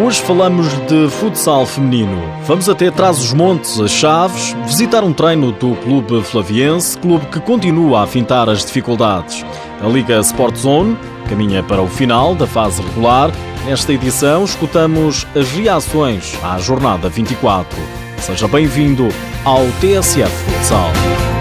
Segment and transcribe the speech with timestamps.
[0.00, 2.22] Hoje falamos de futsal feminino.
[2.44, 8.02] Vamos até Trás-os-Montes, a Chaves, visitar um treino do Clube Flaviense, clube que continua a
[8.04, 9.44] afintar as dificuldades.
[9.82, 10.96] A Liga Sport Zone
[11.28, 13.32] caminha para o final da fase regular.
[13.66, 17.76] Nesta edição, escutamos as reações à jornada 24.
[18.18, 19.08] Seja bem-vindo
[19.44, 21.37] ao TSF Futsal.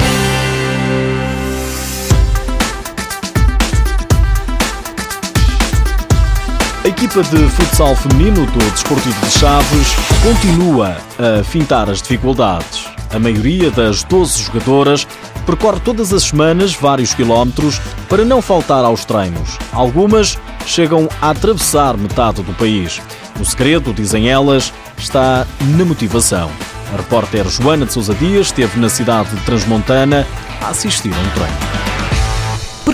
[6.88, 9.88] A equipa de futsal feminino do Desportivo de Chaves
[10.24, 12.88] continua a fintar as dificuldades.
[13.14, 15.06] A maioria das 12 jogadoras
[15.46, 19.58] percorre todas as semanas vários quilómetros para não faltar aos treinos.
[19.74, 23.02] Algumas chegam a atravessar metade do país.
[23.38, 25.46] O segredo, dizem elas, está
[25.78, 26.50] na motivação.
[26.94, 30.26] A repórter Joana de Sousa Dias esteve na cidade de Transmontana
[30.62, 31.97] a assistir a um treino.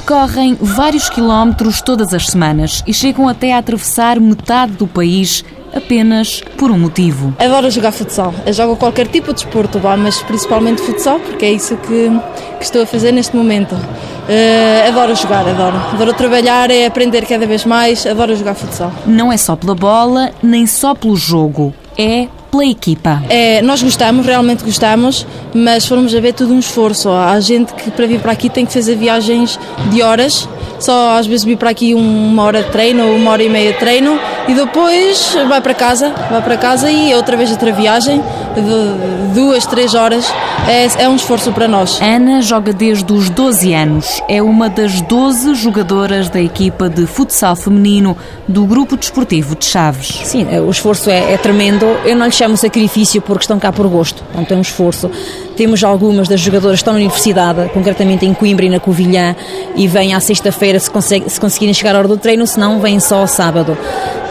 [0.05, 6.43] Percorrem vários quilómetros todas as semanas e chegam até a atravessar metade do país apenas
[6.57, 7.33] por um motivo.
[7.39, 8.33] Adoro jogar futsal.
[8.45, 12.11] Eu jogo qualquer tipo de desporto, mas principalmente futsal, porque é isso que,
[12.57, 13.75] que estou a fazer neste momento.
[13.75, 15.77] Uh, adoro jogar, adoro.
[15.93, 18.91] Adoro trabalhar, é aprender cada vez mais, adoro jogar futsal.
[19.05, 21.73] Não é só pela bola, nem só pelo jogo.
[21.97, 23.23] É pela equipa?
[23.29, 27.09] É, nós gostamos, realmente gostamos, mas formos a ver tudo um esforço.
[27.09, 30.47] Há gente que para vir para aqui tem que fazer viagens de horas,
[30.83, 33.71] só às vezes vir para aqui uma hora de treino ou uma hora e meia
[33.71, 38.21] de treino e depois vai para casa, vai para casa e outra vez outra viagem
[38.55, 40.31] de duas, três horas.
[40.67, 41.99] É, é um esforço para nós.
[42.01, 44.21] Ana joga desde os 12 anos.
[44.29, 48.17] É uma das 12 jogadoras da equipa de futsal feminino
[48.47, 50.21] do Grupo Desportivo de Chaves.
[50.23, 51.85] Sim, o esforço é, é tremendo.
[52.05, 54.23] Eu não lhe chamo sacrifício porque estão cá por gosto.
[54.35, 55.09] Não tem um esforço.
[55.55, 59.35] Temos algumas das jogadoras que estão na universidade, concretamente em Coimbra e na Covilhã,
[59.75, 60.89] e vêm à sexta-feira se,
[61.27, 63.77] se conseguirem chegar à hora do treino, se não, vêm só ao sábado.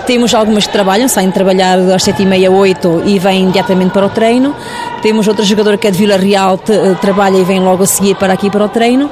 [0.06, 4.06] Temos algumas que trabalham, saem trabalhar às sete e meia, oito e vêm imediatamente para
[4.06, 4.54] o treino.
[5.00, 8.16] Temos outra jogadora que é de Vila Real, eh, trabalha e vem logo a seguir
[8.16, 9.08] para aqui para o treino.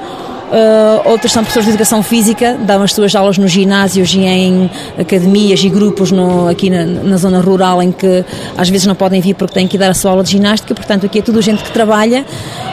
[0.50, 4.68] Uh, outras são professores de educação física, dão as suas aulas nos ginásios e em
[4.98, 8.24] academias e grupos no, aqui na, na, zona rural em que
[8.58, 10.74] às vezes não podem vir porque têm que dar a sua aula de ginástica.
[10.74, 12.26] Portanto, aqui é tudo gente que trabalha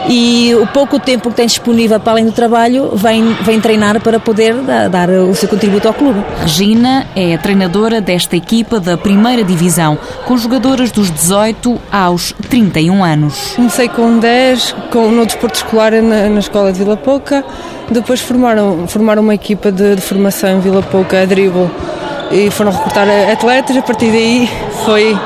[0.09, 4.19] e o pouco tempo que tem disponível para além do trabalho vem, vem treinar para
[4.19, 6.23] poder dar, dar o seu contributo ao clube.
[6.41, 13.03] Regina é a treinadora desta equipa da primeira divisão, com jogadoras dos 18 aos 31
[13.03, 13.51] anos.
[13.55, 17.45] Comecei com 10, com, no desporto escolar na, na escola de Vila Pouca.
[17.89, 21.69] Depois formaram, formaram uma equipa de, de formação em Vila Pouca, a dribble,
[22.31, 23.77] e foram recrutar atletas.
[23.77, 24.49] A partir daí
[24.83, 25.17] foi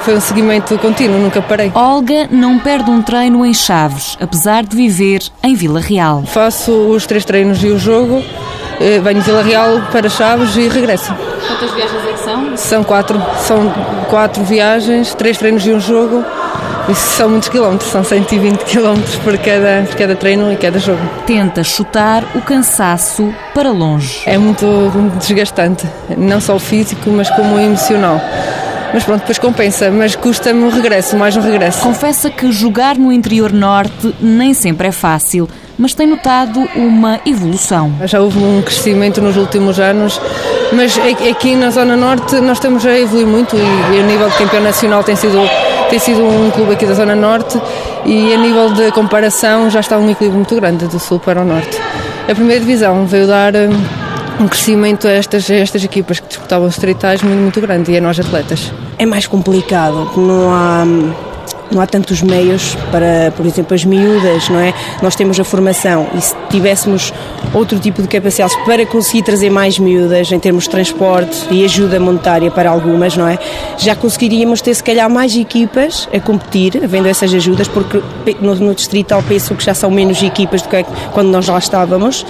[0.00, 1.72] foi um seguimento contínuo, nunca parei.
[1.74, 6.22] Olga não perde um treino em Chaves, apesar de viver em Vila Real.
[6.24, 8.22] Faço os três treinos e o jogo,
[8.80, 11.12] eh, venho de Vila Real para Chaves e regresso.
[11.12, 12.56] Quantas viagens é que são?
[12.56, 13.72] São quatro, são
[14.08, 16.24] quatro viagens, três treinos e um jogo.
[16.88, 21.00] Isso são muitos quilómetros, são 120 quilómetros por cada, por cada treino e cada jogo.
[21.26, 24.22] Tenta chutar o cansaço para longe.
[24.24, 25.84] É muito, muito desgastante,
[26.16, 28.20] não só o físico, mas como o emocional.
[28.94, 31.80] Mas pronto, depois compensa, mas custa-me um regresso, mais um regresso.
[31.80, 37.92] Confessa que jogar no interior norte nem sempre é fácil, mas tem notado uma evolução.
[38.04, 40.20] Já houve um crescimento nos últimos anos,
[40.72, 40.96] mas
[41.28, 44.62] aqui na Zona Norte nós estamos a evoluir muito e, e a nível de campeão
[44.62, 45.38] nacional tem sido
[45.88, 47.60] tem sido um clube aqui da Zona Norte
[48.04, 51.44] e a nível de comparação já está um equilíbrio muito grande do Sul para o
[51.44, 51.78] Norte.
[52.28, 53.70] A primeira divisão veio dar hum,
[54.40, 57.98] um crescimento a estas, a estas equipas que disputavam os distritais muito, muito grande e
[57.98, 58.72] a nós atletas.
[58.98, 61.12] É mais complicado, não há hum,
[61.70, 64.72] não há tantos meios para, por exemplo, as miúdas, não é?
[65.02, 67.12] Nós temos a formação e se tivéssemos
[67.52, 71.98] outro tipo de capacidades para conseguir trazer mais miúdas em termos de transporte e ajuda
[71.98, 73.38] monetária para algumas, não é?
[73.78, 78.02] Já conseguiríamos ter se calhar mais equipas a competir, havendo essas ajudas, porque
[78.40, 82.24] no, no distrital penso que já são menos equipas do que quando nós lá estávamos.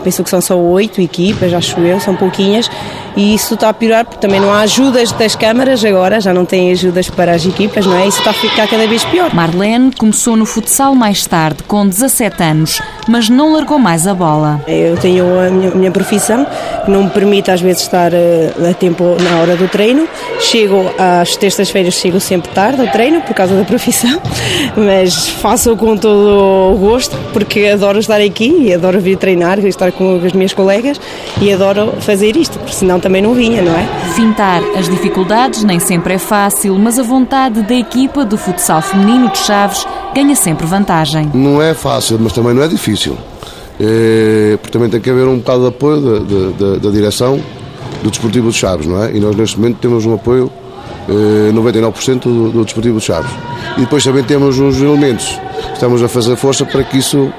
[0.00, 2.70] Penso que são só oito equipas, acho eu, são pouquinhas,
[3.16, 6.44] e isso está a piorar porque também não há ajudas das câmaras agora, já não
[6.44, 8.06] tem ajudas para as equipas, não é?
[8.06, 9.34] Isso está a ficar cada vez pior.
[9.34, 14.60] Marlene começou no futsal mais tarde, com 17 anos, mas não largou mais a bola.
[14.66, 16.46] Eu tenho a minha, a minha profissão,
[16.84, 20.08] que não me permite às vezes estar uh, a tempo na hora do treino.
[20.40, 24.20] Chego às terças-feiras, chego sempre tarde ao treino por causa da profissão,
[24.76, 29.89] mas faço com todo o gosto porque adoro estar aqui e adoro vir treinar, estar
[29.92, 31.00] com as minhas colegas
[31.40, 33.86] e adoro fazer isto, porque senão também não vinha, não é?
[34.14, 39.30] Fintar as dificuldades nem sempre é fácil, mas a vontade da equipa do futsal feminino
[39.30, 41.30] de Chaves ganha sempre vantagem.
[41.34, 43.16] Não é fácil, mas também não é difícil.
[43.78, 47.40] É, porque também tem que haver um bocado de apoio da, da, da, da direção
[48.02, 49.14] do Desportivo de Chaves, não é?
[49.14, 50.50] E nós neste momento temos um apoio
[51.08, 53.30] eh, 99% do, do Desportivo de Chaves.
[53.76, 57.32] E depois também temos uns elementos que estamos a fazer força para que isso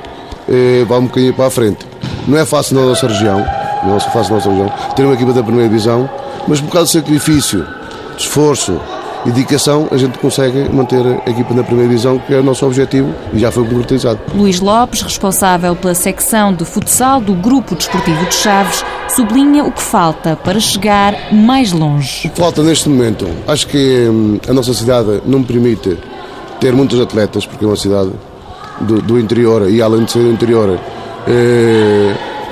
[0.50, 1.91] eh, vá um bocadinho para a frente.
[2.27, 3.45] Não é fácil na nossa região,
[3.83, 6.09] não é fácil na nossa região, ter uma equipa da primeira divisão,
[6.47, 7.65] mas por causa de sacrifício,
[8.15, 8.79] de esforço
[9.25, 12.65] e dedicação, a gente consegue manter a equipa na primeira divisão, que é o nosso
[12.65, 14.19] objetivo e já foi concretizado.
[14.33, 18.83] Luís Lopes, responsável pela secção de futsal do Grupo Desportivo de Chaves,
[19.15, 22.27] sublinha o que falta para chegar mais longe.
[22.27, 25.97] O que falta neste momento, acho que hum, a nossa cidade não permite
[26.59, 28.12] ter muitos atletas, porque é uma cidade
[28.81, 30.79] do, do interior e além de ser do interior,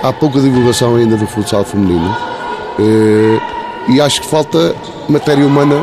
[0.04, 2.16] há pouca divulgação ainda do futsal feminino.
[2.80, 3.40] Eh,
[3.90, 4.76] e acho que falta
[5.10, 5.82] matéria humana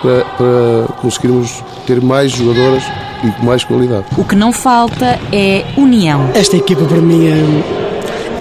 [0.00, 2.82] para, para conseguirmos ter mais jogadoras
[3.24, 4.06] e com mais qualidade.
[4.16, 6.30] O que não falta é união.
[6.34, 7.81] Esta equipa para mim é,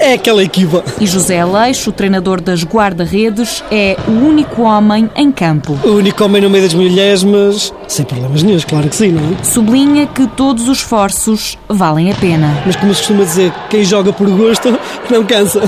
[0.02, 0.84] é aquela equipa.
[1.00, 5.78] E José Leixo, o treinador das guarda-redes, é o único homem em campo.
[5.84, 9.22] O único homem no meio das mulheres, mas sem problemas nenhum, claro que sim, não
[9.22, 9.44] é?
[9.44, 12.62] Sublinha que todos os esforços valem a pena.
[12.66, 14.78] Mas como se costuma dizer, quem joga por gosto
[15.10, 15.62] não cansa.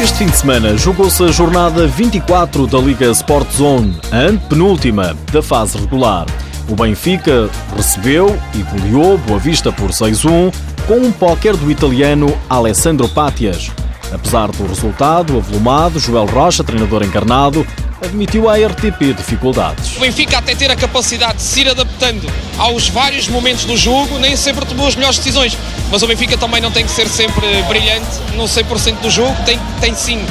[0.00, 5.42] Este fim de semana jogou-se a jornada 24 da Liga Sport Zone, a antepenúltima da
[5.42, 6.26] fase regular.
[6.68, 10.52] O Benfica recebeu e goleou Boa Vista por 6-1
[10.86, 13.70] com um póquer do italiano Alessandro Patias.
[14.12, 17.66] Apesar do resultado avolumado, Joel Rocha, treinador encarnado,
[18.02, 19.96] admitiu à RTP dificuldades.
[19.96, 22.26] O Benfica até ter a capacidade de se ir adaptando
[22.58, 25.58] aos vários momentos do jogo, nem sempre tomou as melhores decisões.
[25.90, 28.06] Mas o Benfica também não tem que ser sempre brilhante
[28.36, 30.24] no 100% do jogo, tem, tem sim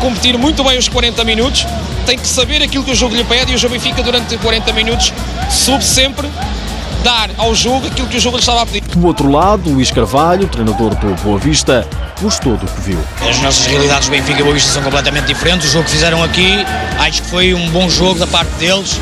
[0.00, 1.66] competir muito bem os 40 minutos,
[2.06, 5.12] tem que saber aquilo que o jogo lhe pede e o Benfica durante 40 minutos
[5.50, 6.28] soube sempre
[7.02, 8.82] dar ao jogo aquilo que o jogo lhe estava a pedir.
[8.82, 11.86] Do outro lado, Luís Carvalho, treinador do Boa Vista,
[12.20, 12.98] gostou do que viu.
[13.28, 15.68] As nossas realidades do Benfica e Boa Vista são completamente diferentes.
[15.68, 16.64] O jogo que fizeram aqui,
[16.98, 18.98] acho que foi um bom jogo da parte deles,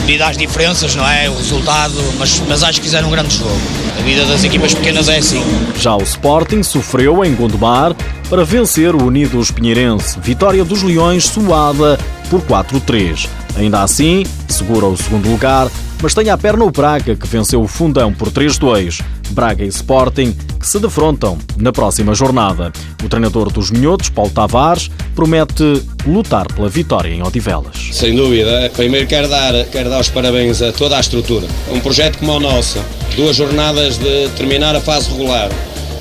[0.00, 1.28] devido às diferenças, não é?
[1.28, 3.60] O resultado, mas, mas acho que fizeram um grande jogo.
[3.98, 5.42] A vida das equipas pequenas é assim.
[5.78, 7.94] Já o Sporting sofreu em Gondomar
[8.28, 10.18] para vencer o Unidos Pinheirense.
[10.20, 11.98] Vitória dos Leões suada
[12.30, 13.28] por 4-3.
[13.56, 15.68] Ainda assim, segura o segundo lugar,
[16.02, 19.02] mas tem à perna o Braga, que venceu o Fundão por 3-2.
[19.30, 22.72] Braga e Sporting que se defrontam na próxima jornada.
[23.04, 27.76] O treinador dos Minhotos, Paulo Tavares, promete lutar pela vitória em Odivelas.
[27.92, 28.70] Sem dúvida.
[28.74, 31.46] Primeiro quero dar, quero dar os parabéns a toda a estrutura.
[31.70, 32.78] Um projeto como o nosso,
[33.16, 35.50] duas jornadas de terminar a fase regular,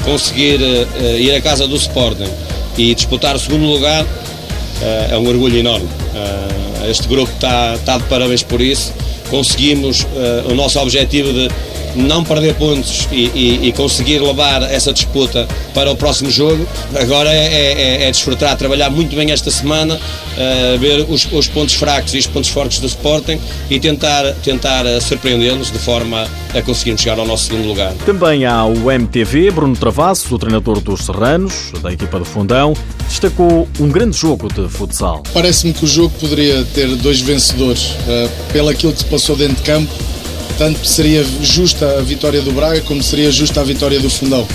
[0.03, 2.29] conseguir uh, ir à casa do Sporting
[2.77, 5.85] e disputar o segundo lugar, uh, é um orgulho enorme.
[5.85, 8.93] Uh, este grupo está, está de parabéns por isso
[9.29, 10.05] conseguimos
[10.49, 11.49] o nosso objetivo de
[11.95, 16.65] não perder pontos e, e, e, conseguir levar essa disputa para o próximo jogo.
[16.99, 21.75] Agora é, é, é desfrutar, trabalhar muito bem esta semana, uh, ver os, os, pontos
[21.75, 23.39] fracos e os pontos fortes do Sporting
[23.69, 27.93] e tentar, tentar uh, surpreendê-los de forma a conseguirmos chegar ao nosso segundo lugar.
[28.05, 32.73] Também há o MTV, Bruno Travassos, o treinador dos Serranos, da equipa do Fundão,
[33.07, 35.23] destacou um grande jogo de futsal.
[35.33, 39.55] Parece-me que o jogo poderia ter dois vencedores, uh, pelo aquilo que se passou dentro
[39.55, 40.14] de campo
[40.57, 44.47] tanto seria justa a vitória do Braga como seria justa a vitória do Fundão.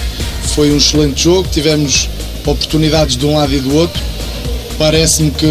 [0.55, 2.09] Foi um excelente jogo, tivemos
[2.45, 4.03] oportunidades de um lado e do outro.
[4.79, 5.45] Parece-me que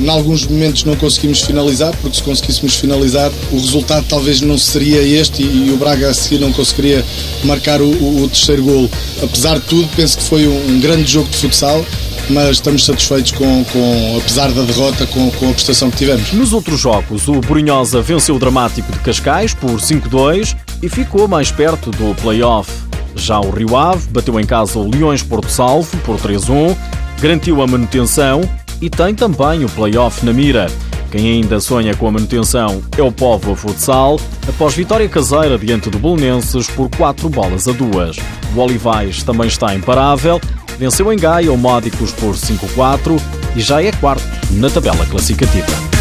[0.00, 5.02] em alguns momentos não conseguimos finalizar, porque se conseguíssemos finalizar, o resultado talvez não seria
[5.02, 7.04] este e, o Braga a seguir não conseguiria
[7.42, 8.88] marcar o, o, o terceiro golo.
[9.20, 11.84] Apesar de tudo, penso que foi um, um grande jogo de futsal
[12.30, 16.32] mas estamos satisfeitos com, com apesar da derrota, com, com, a prestação que tivemos.
[16.32, 21.50] Nos outros jogos, o Brunhosa venceu o Dramático de Cascais por 5-2 e ficou mais
[21.50, 22.70] perto do play-off.
[23.16, 26.76] Já o Rio Ave bateu em casa o Leões Porto Salvo por 3-1,
[27.20, 28.40] garantiu a manutenção
[28.80, 30.68] e tem também o play-off na mira.
[31.10, 35.98] Quem ainda sonha com a manutenção é o Povo Futsal, após vitória caseira diante do
[35.98, 38.16] Belenenses por 4 bolas a 2.
[38.54, 40.38] O Olivais também está imparável
[40.78, 43.20] venceu em Gaia o Módicos por 5-4
[43.56, 45.97] e já é quarto na tabela classificativa.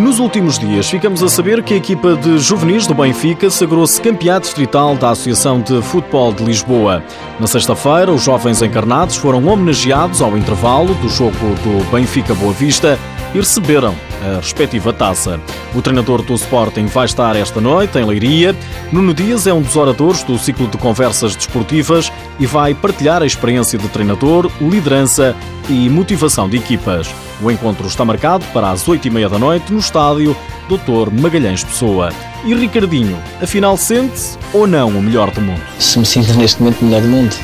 [0.00, 4.40] Nos últimos dias, ficamos a saber que a equipa de juvenis do Benfica sagrou-se campeã
[4.40, 7.04] distrital da Associação de Futebol de Lisboa.
[7.38, 12.98] Na sexta-feira, os jovens encarnados foram homenageados ao intervalo do jogo do Benfica Boa Vista
[13.34, 15.38] e receberam a respectiva taça.
[15.74, 18.56] O treinador do Sporting vai estar esta noite em Leiria.
[18.90, 23.26] Nuno Dias é um dos oradores do ciclo de conversas desportivas e vai partilhar a
[23.26, 25.36] experiência de treinador, liderança
[25.68, 27.08] e motivação de equipas.
[27.42, 30.36] O encontro está marcado para as oito e meia da noite no estádio
[30.68, 31.10] Dr.
[31.20, 32.10] Magalhães Pessoa.
[32.44, 35.60] E Ricardinho, afinal sente-se ou não o melhor do mundo?
[35.80, 37.36] Se me sinto neste momento o melhor do mundo.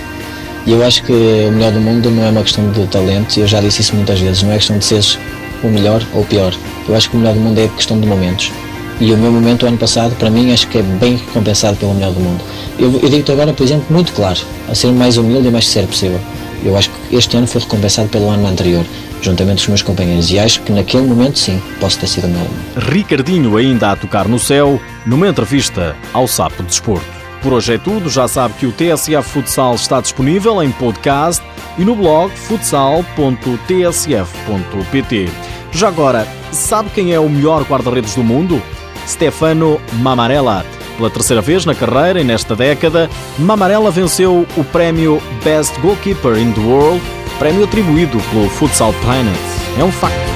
[0.65, 3.47] E eu acho que o melhor do mundo não é uma questão de talento, eu
[3.47, 5.19] já disse isso muitas vezes, não é questão de seres
[5.63, 6.55] o melhor ou o pior.
[6.89, 8.53] Eu acho que o melhor do mundo é questão de momentos.
[9.01, 11.95] E o meu momento o ano passado, para mim, acho que é bem recompensado pelo
[11.95, 12.43] melhor do mundo.
[12.79, 14.39] Eu, eu digo-te agora, por exemplo, muito claro,
[14.69, 16.21] a ser mais humilde e mais sincero possível.
[16.67, 18.85] Eu acho que este ano foi recompensado pelo ano anterior,
[19.23, 20.33] juntamente com os meus companheiros.
[20.33, 22.49] E acho que naquele momento, sim, posso ter sido o melhor.
[22.77, 27.07] Ricardinho ainda a tocar no céu, numa entrevista ao Sapo Desporto.
[27.41, 28.11] Por hoje é tudo.
[28.11, 31.41] Já sabe que o TSF Futsal está disponível em podcast
[31.79, 35.29] e no blog futsal.tsf.pt.
[35.71, 38.61] Já agora, sabe quem é o melhor guarda-redes do mundo?
[39.07, 40.67] Stefano Mamarella.
[40.97, 46.53] Pela terceira vez na carreira e nesta década, Mamarella venceu o prémio Best Goalkeeper in
[46.53, 47.03] the World,
[47.39, 49.39] prémio atribuído pelo Futsal Planet.
[49.79, 50.36] É um facto.